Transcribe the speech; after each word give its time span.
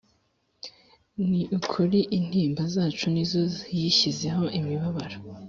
Ni 1.29 1.41
ukuri 1.57 1.99
intimba 2.17 2.61
zacu 2.73 3.05
ni 3.13 3.23
zo 3.31 3.43
yishyizeho 3.77 4.43
imibabaro 4.59 5.17